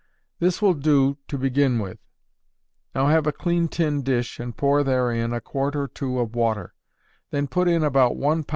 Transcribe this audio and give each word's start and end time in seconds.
This 0.39 0.63
will 0.63 0.73
do 0.73 1.19
to 1.27 1.37
begin 1.37 1.77
with. 1.77 1.99
Now 2.95 3.05
have 3.05 3.27
a 3.27 3.31
clean 3.31 3.67
tin 3.67 4.01
dish 4.01 4.39
and 4.39 4.57
pour 4.57 4.83
therein 4.83 5.31
a 5.31 5.39
quart 5.39 5.75
or 5.75 5.87
two 5.87 6.17
of 6.17 6.33
water; 6.35 6.73
then 7.29 7.45
put 7.47 7.67
in 7.67 7.83
about 7.83 8.15
1 8.15 8.45
lb. 8.45 8.49